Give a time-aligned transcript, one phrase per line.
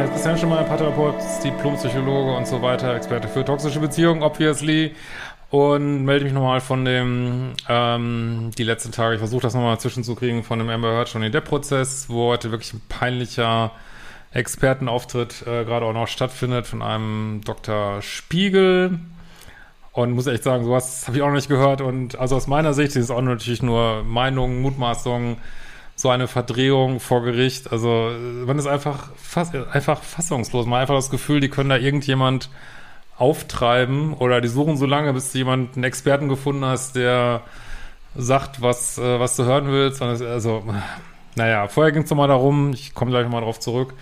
[0.00, 1.14] Ja, ist schon mal Paartherapeut,
[1.44, 4.94] Diplompsychologe und so weiter, Experte für toxische Beziehungen, obviously.
[5.50, 10.42] Und melde mich nochmal von dem, ähm, die letzten Tage, ich versuche das nochmal zwischenzukriegen,
[10.42, 13.72] von dem Amber Heard Johnny Depp-Prozess, wo heute wirklich ein peinlicher
[14.32, 18.00] Expertenauftritt äh, gerade auch noch stattfindet von einem Dr.
[18.00, 19.00] Spiegel.
[19.92, 21.82] Und muss echt sagen, sowas habe ich auch noch nicht gehört.
[21.82, 25.36] Und also aus meiner Sicht ist es auch natürlich nur Meinungen, Mutmaßungen,
[26.00, 27.70] so eine Verdrehung vor Gericht.
[27.72, 28.12] Also
[28.46, 30.66] man ist einfach, fass, einfach fassungslos.
[30.66, 32.50] Man hat einfach das Gefühl, die können da irgendjemand
[33.16, 37.42] auftreiben oder die suchen so lange, bis du jemand einen Experten gefunden hast, der
[38.16, 40.00] sagt, was, äh, was du hören willst.
[40.00, 40.64] Also,
[41.34, 43.94] naja, vorher ging es nochmal darum, ich komme gleich nochmal drauf zurück,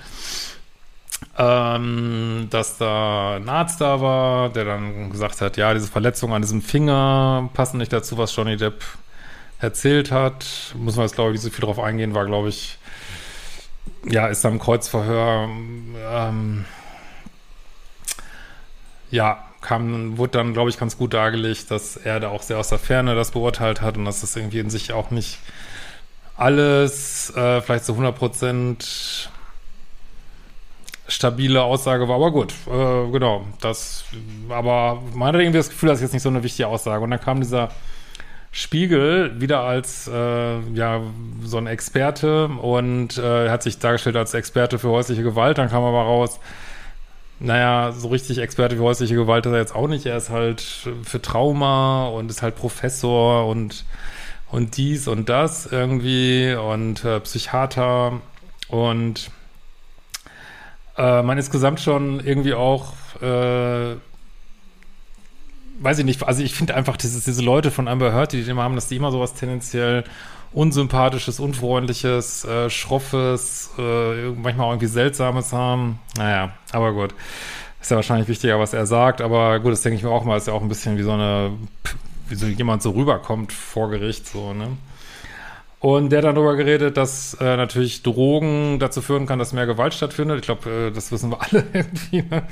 [1.36, 6.42] ähm, dass da ein Arzt da war, der dann gesagt hat, ja, diese Verletzungen an
[6.42, 8.84] diesem Finger passen nicht dazu, was Johnny Depp
[9.60, 10.46] erzählt hat.
[10.76, 12.78] Muss man jetzt, glaube ich, nicht so viel drauf eingehen, war, glaube ich,
[14.04, 16.64] ja, ist am Kreuzverhör, ähm,
[19.10, 22.68] ja, kam, wurde dann, glaube ich, ganz gut dargelegt, dass er da auch sehr aus
[22.68, 25.38] der Ferne das beurteilt hat und dass das irgendwie in sich auch nicht
[26.36, 29.30] alles äh, vielleicht zu 100 Prozent
[31.08, 34.04] stabile Aussage war, aber gut, äh, genau, das,
[34.48, 37.02] aber man hat irgendwie das Gefühl, das ist jetzt nicht so eine wichtige Aussage.
[37.02, 37.70] Und dann kam dieser
[38.50, 41.03] Spiegel wieder als äh, ja
[41.44, 45.59] so ein Experte und äh, hat sich dargestellt als Experte für häusliche Gewalt.
[45.59, 46.41] Dann kam aber raus,
[47.41, 50.06] naja, so richtig Experte für häusliche Gewalt ist er jetzt auch nicht.
[50.06, 50.60] Er ist halt
[51.03, 53.84] für Trauma und ist halt Professor und
[54.50, 58.20] und dies und das irgendwie und äh, Psychiater
[58.69, 59.30] und
[60.97, 63.97] äh, man insgesamt schon irgendwie auch äh,
[65.81, 68.50] weiß ich nicht, also ich finde einfach, dieses, diese Leute von Amber Heard, die, die
[68.50, 70.05] immer haben, dass die immer sowas tendenziell
[70.53, 75.99] unsympathisches, unfreundliches, äh, schroffes, äh, manchmal auch irgendwie seltsames haben.
[76.16, 77.15] Naja, aber gut.
[77.81, 80.37] Ist ja wahrscheinlich wichtiger, was er sagt, aber gut, das denke ich mir auch mal,
[80.37, 81.53] ist ja auch ein bisschen wie so eine,
[82.28, 84.69] wie so jemand so rüberkommt vor Gericht, so, ne?
[85.81, 89.66] Und der hat dann darüber geredet, dass äh, natürlich Drogen dazu führen kann, dass mehr
[89.66, 90.41] Gewalt stattfindet.
[90.41, 92.22] Ich glaube, äh, das wissen wir alle irgendwie.
[92.22, 92.43] Ne?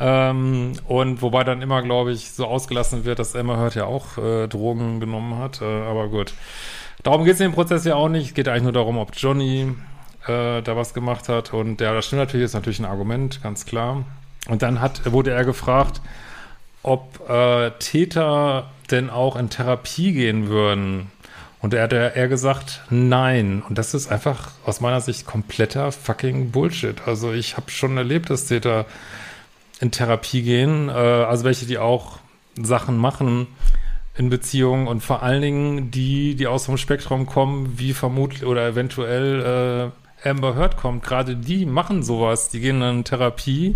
[0.00, 4.18] Ähm, und wobei dann immer, glaube ich, so ausgelassen wird, dass Emma Hört ja auch
[4.18, 5.62] äh, Drogen genommen hat.
[5.62, 6.34] Äh, aber gut.
[7.02, 8.28] Darum geht es in dem Prozess ja auch nicht.
[8.28, 9.72] Es geht eigentlich nur darum, ob Johnny
[10.26, 11.52] äh, da was gemacht hat.
[11.52, 14.04] Und ja, das stimmt natürlich, ist natürlich ein Argument, ganz klar.
[14.48, 16.00] Und dann hat, wurde er gefragt,
[16.82, 21.10] ob äh, Täter denn auch in Therapie gehen würden.
[21.60, 23.62] Und er hat eher gesagt, nein.
[23.66, 26.96] Und das ist einfach aus meiner Sicht kompletter fucking Bullshit.
[27.06, 28.84] Also ich habe schon erlebt, dass Täter
[29.80, 32.18] in Therapie gehen, äh, also welche, die auch
[32.60, 33.46] Sachen machen
[34.16, 38.66] in Beziehungen und vor allen Dingen die, die aus dem Spektrum kommen, wie vermutlich oder
[38.66, 39.92] eventuell
[40.24, 41.02] äh, Amber Heard kommt.
[41.02, 43.74] Gerade die machen sowas, die gehen in Therapie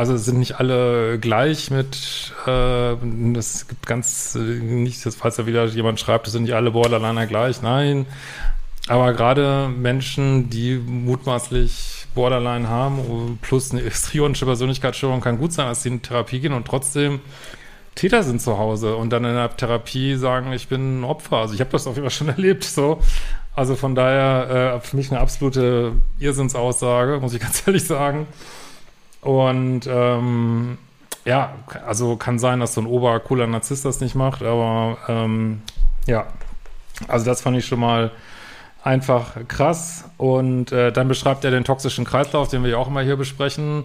[0.00, 2.92] also sind nicht alle gleich mit, äh,
[3.36, 7.26] es gibt ganz, äh, nicht, falls da wieder jemand schreibt, es sind nicht alle Borderliner
[7.26, 8.06] gleich, nein.
[8.88, 15.84] Aber gerade Menschen, die mutmaßlich Borderline haben, plus eine histrionische Persönlichkeitsstörung, kann gut sein, dass
[15.84, 17.20] sie in Therapie gehen und trotzdem
[17.94, 21.38] Täter sind zu Hause und dann in der Therapie sagen, ich bin ein Opfer.
[21.38, 23.00] Also ich habe das auf jeden Fall schon erlebt, so.
[23.56, 28.26] Also von daher äh, für mich eine absolute Irrsinnsaussage, muss ich ganz ehrlich sagen.
[29.22, 30.76] Und ähm,
[31.24, 31.54] ja,
[31.86, 35.62] also kann sein, dass so ein obercooler Narzisst das nicht macht, aber ähm,
[36.06, 36.26] ja,
[37.08, 38.10] also das fand ich schon mal
[38.82, 40.04] einfach krass.
[40.16, 43.84] Und äh, dann beschreibt er den toxischen Kreislauf, den wir ja auch immer hier besprechen.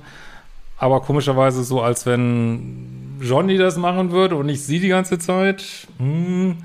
[0.77, 5.88] Aber komischerweise so, als wenn Johnny das machen würde und nicht sie die ganze Zeit.
[5.97, 6.57] Hm,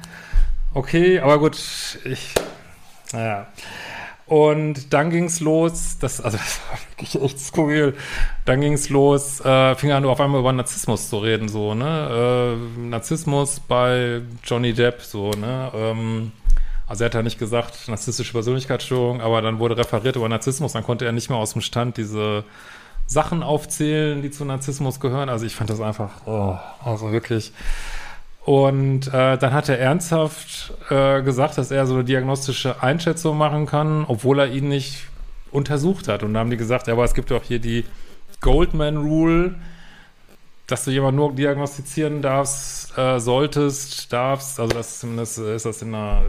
[0.74, 1.56] okay, aber gut,
[2.04, 2.34] ich,
[3.12, 3.46] naja.
[4.26, 7.96] Und dann ging's los, das, also das war wirklich echt skurril.
[8.44, 12.56] Dann ging's los, äh, fing nur auf einmal über Narzissmus zu reden, so, ne?
[12.56, 15.72] Äh, Narzissmus bei Johnny Depp, so, ne?
[15.74, 16.32] Ähm,
[16.90, 20.82] also er hat ja nicht gesagt, narzisstische Persönlichkeitsstörung, aber dann wurde referiert über Narzissmus, dann
[20.82, 22.44] konnte er nicht mehr aus dem Stand diese
[23.06, 25.28] Sachen aufzählen, die zu Narzissmus gehören.
[25.28, 27.52] Also ich fand das einfach, oh, also wirklich
[28.44, 33.66] und äh, dann hat er ernsthaft äh, gesagt, dass er so eine diagnostische Einschätzung machen
[33.66, 35.06] kann, obwohl er ihn nicht
[35.52, 36.22] untersucht hat.
[36.22, 37.84] Und dann haben die gesagt, ja, aber es gibt doch hier die
[38.40, 39.56] Goldman Rule,
[40.70, 44.60] dass du jemanden nur diagnostizieren darfst, äh, solltest, darfst.
[44.60, 46.22] Also das zumindest ist das in der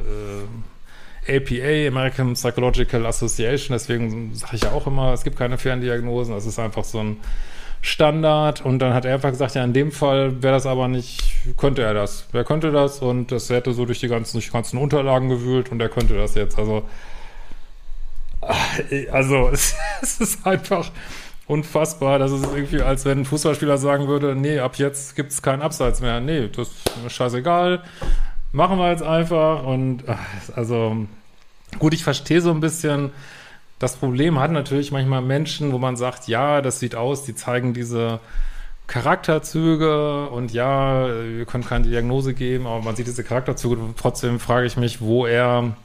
[1.27, 3.75] äh, APA, American Psychological Association.
[3.75, 6.33] Deswegen sage ich ja auch immer, es gibt keine Ferndiagnosen.
[6.33, 7.17] Das ist einfach so ein
[7.81, 11.23] Standard und dann hat er einfach gesagt, ja, in dem Fall wäre das aber nicht,
[11.57, 12.27] könnte er das.
[12.31, 12.99] Wer könnte das?
[12.99, 16.15] Und das hätte so durch die ganzen, durch die ganzen Unterlagen gewühlt und er könnte
[16.15, 16.59] das jetzt.
[16.59, 16.83] Also,
[19.11, 20.91] also es, es ist einfach
[21.51, 22.17] unfassbar.
[22.17, 25.61] Das ist irgendwie, als wenn ein Fußballspieler sagen würde, nee, ab jetzt gibt es keinen
[25.61, 26.21] Abseits mehr.
[26.21, 26.69] Nee, das
[27.05, 27.83] ist scheißegal.
[28.53, 29.63] Machen wir jetzt einfach.
[29.63, 30.03] Und
[30.55, 31.05] also
[31.77, 33.11] gut, ich verstehe so ein bisschen,
[33.79, 37.73] das Problem hat natürlich manchmal Menschen, wo man sagt, ja, das sieht aus, die zeigen
[37.73, 38.21] diese
[38.87, 43.77] Charakterzüge und ja, wir können keine Diagnose geben, aber man sieht diese Charakterzüge.
[43.97, 45.75] Trotzdem frage ich mich, wo er,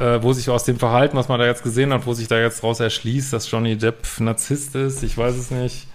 [0.00, 2.38] äh, wo sich aus dem Verhalten, was man da jetzt gesehen hat, wo sich da
[2.38, 5.02] jetzt raus erschließt, dass Johnny Depp Narzisst ist.
[5.02, 5.86] Ich weiß es nicht.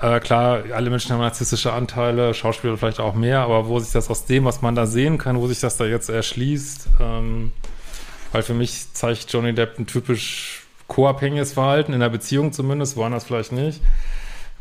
[0.00, 4.10] Äh, klar, alle Menschen haben narzisstische Anteile, Schauspieler vielleicht auch mehr, aber wo sich das
[4.10, 7.52] aus dem, was man da sehen kann, wo sich das da jetzt erschließt, ähm,
[8.32, 13.24] weil für mich zeigt Johnny Depp ein typisch co-abhängiges Verhalten, in der Beziehung zumindest, woanders
[13.24, 13.80] vielleicht nicht.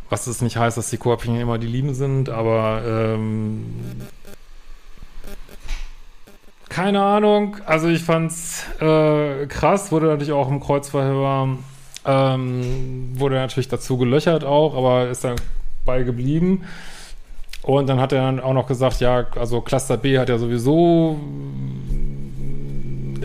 [0.09, 3.73] Was das nicht heißt, dass die Co-Abhängigen immer die Lieben sind, aber ähm,
[6.71, 7.57] keine Ahnung.
[7.65, 11.57] Also ich fand's äh, krass, wurde natürlich auch im Kreuzverhör,
[12.05, 15.35] ähm, wurde natürlich dazu gelöchert auch, aber ist dann
[15.85, 16.63] bei geblieben.
[17.61, 21.19] Und dann hat er dann auch noch gesagt, ja, also Cluster B hat ja sowieso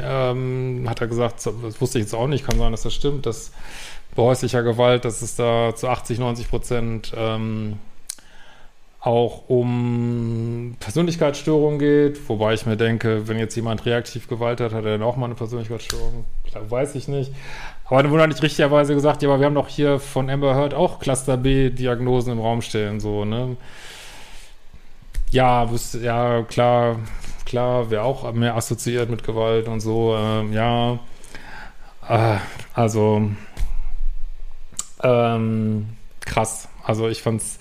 [0.03, 3.27] ähm, hat er gesagt, das wusste ich jetzt auch nicht, kann sein, dass das stimmt,
[3.27, 3.53] dass
[4.15, 7.79] bei häuslicher Gewalt, dass es da zu 80, 90 Prozent ähm,
[9.07, 14.85] auch um Persönlichkeitsstörungen geht, wobei ich mir denke, wenn jetzt jemand reaktiv Gewalt hat, hat
[14.85, 16.25] er dann auch mal eine Persönlichkeitsstörung.
[16.45, 17.33] Klar, weiß ich nicht.
[17.85, 20.75] Aber dann wurde nicht richtigerweise gesagt, ja, aber wir haben doch hier von Amber Heard
[20.75, 23.57] auch Cluster B-Diagnosen im Raum stehen, so, ne?
[25.31, 26.99] Ja, wüsste, ja, klar,
[27.45, 30.99] klar, wäre auch mehr assoziiert mit Gewalt und so, äh, ja.
[32.09, 32.39] Äh,
[32.75, 33.31] also,
[35.01, 36.69] ähm, krass.
[36.83, 37.61] Also ich fand's,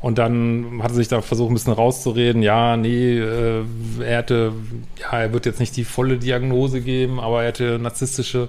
[0.00, 3.64] und dann hat er sich da versucht, ein bisschen rauszureden, ja, nee, äh,
[4.00, 4.52] er hätte,
[5.00, 8.48] ja, er wird jetzt nicht die volle Diagnose geben, aber er hätte narzisstische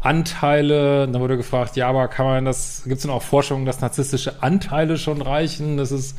[0.00, 1.06] Anteile.
[1.08, 4.42] Dann wurde gefragt, ja, aber kann man das, gibt es denn auch Forschungen, dass narzisstische
[4.42, 6.16] Anteile schon reichen, dass es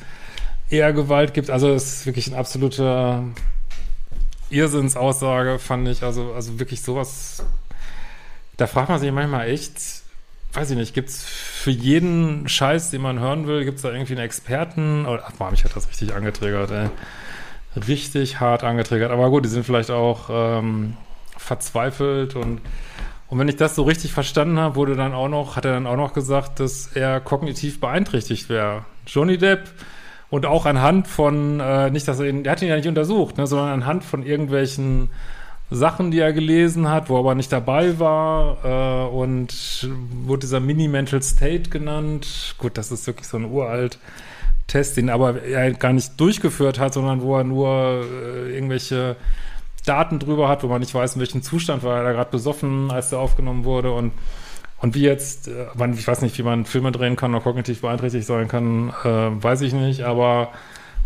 [0.70, 1.50] eher Gewalt gibt?
[1.50, 3.24] Also es ist wirklich ein absoluter
[4.50, 6.04] Irrsinnsaussage, fand ich.
[6.04, 7.44] Also, also wirklich sowas.
[8.58, 9.74] Da fragt man sich manchmal echt,
[10.60, 13.92] weiß ich nicht, gibt es für jeden Scheiß, den man hören will, gibt es da
[13.92, 15.06] irgendwie einen Experten?
[15.06, 16.90] Oder, ach, boah, mich hat das richtig angetriggert, ey.
[17.88, 19.12] Richtig hart angetriggert.
[19.12, 20.98] Aber gut, die sind vielleicht auch ähm,
[21.38, 22.62] verzweifelt und
[23.30, 25.86] und wenn ich das so richtig verstanden habe, wurde dann auch noch, hat er dann
[25.86, 28.86] auch noch gesagt, dass er kognitiv beeinträchtigt wäre.
[29.06, 29.70] Johnny Depp
[30.32, 33.38] und auch anhand von, äh, nicht, dass er ihn, er hat ihn ja nicht untersucht,
[33.38, 35.12] ne, sondern anhand von irgendwelchen
[35.72, 39.90] Sachen, die er gelesen hat, wo er aber nicht dabei war, äh, und
[40.26, 42.56] wurde dieser Mini-Mental State genannt.
[42.58, 44.00] Gut, das ist wirklich so ein uralt
[44.68, 49.16] Test, den aber er gar nicht durchgeführt hat, sondern wo er nur äh, irgendwelche
[49.86, 52.92] Daten drüber hat, wo man nicht weiß, in welchem Zustand war er da gerade besoffen,
[52.92, 54.12] als er aufgenommen wurde und
[54.82, 58.26] und wie jetzt, äh, ich weiß nicht, wie man Filme drehen kann oder kognitiv beeinträchtigt
[58.26, 60.50] sein kann, äh, weiß ich nicht, aber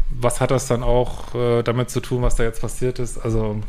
[0.09, 3.17] was hat das dann auch äh, damit zu tun, was da jetzt passiert ist?
[3.17, 3.61] Also,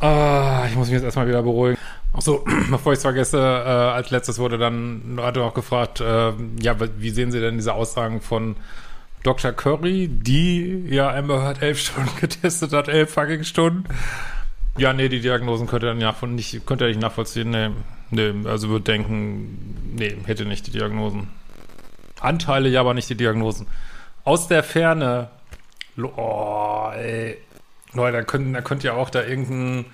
[0.00, 1.78] äh, ich muss mich jetzt erstmal wieder beruhigen.
[2.12, 6.76] Achso, bevor ich es vergesse, äh, als letztes wurde dann, er auch gefragt, äh, ja,
[6.98, 8.56] wie sehen Sie denn diese Aussagen von
[9.22, 9.52] Dr.
[9.52, 13.84] Curry, die ja Amber Heard elf Stunden getestet hat, elf fucking Stunden.
[14.78, 15.94] Ja, nee, die Diagnosen könnte er
[16.26, 17.50] nicht, könnte er nicht nachvollziehen.
[17.50, 17.70] Nee,
[18.10, 21.28] nee, also würde denken, nee, hätte nicht die Diagnosen.
[22.20, 23.66] Anteile, ja, aber nicht die Diagnosen.
[24.24, 25.30] Aus der Ferne,
[25.98, 27.38] oh, ey.
[27.92, 29.86] Leute, da könnt, da könnt ihr auch da irgendeinen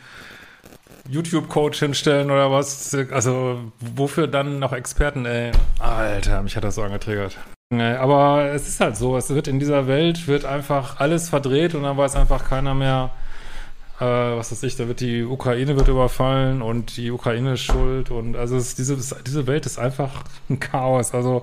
[1.08, 2.94] YouTube-Coach hinstellen oder was.
[3.10, 5.52] Also, wofür dann noch Experten, ey?
[5.78, 7.36] Alter, mich hat das so angetriggert.
[7.72, 11.82] Aber es ist halt so, es wird in dieser Welt, wird einfach alles verdreht und
[11.82, 13.10] dann weiß einfach keiner mehr,
[13.98, 18.12] äh, was weiß ich, da wird die Ukraine wird überfallen und die Ukraine ist schuld
[18.12, 21.12] und also es, diese, diese Welt ist einfach ein Chaos.
[21.12, 21.42] Also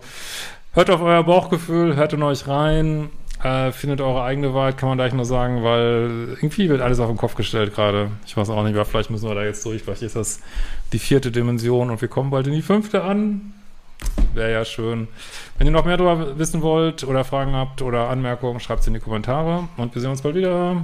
[0.72, 3.10] hört auf euer Bauchgefühl, hört in euch rein,
[3.44, 7.10] äh, findet eure eigene Wahrheit, kann man gleich nur sagen, weil irgendwie wird alles auf
[7.10, 8.10] den Kopf gestellt gerade.
[8.26, 10.42] Ich weiß auch nicht, aber vielleicht müssen wir da jetzt durch, vielleicht ist das
[10.94, 13.54] die vierte Dimension und wir kommen bald in die fünfte an.
[14.34, 15.08] Wäre ja schön.
[15.58, 18.94] Wenn ihr noch mehr darüber wissen wollt oder Fragen habt oder Anmerkungen, schreibt es in
[18.94, 20.84] die Kommentare und wir sehen uns bald wieder.